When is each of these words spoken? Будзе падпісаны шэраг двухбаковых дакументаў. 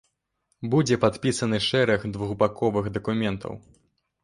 Будзе 0.71 0.95
падпісаны 1.03 1.59
шэраг 1.67 2.01
двухбаковых 2.17 2.85
дакументаў. 2.99 3.53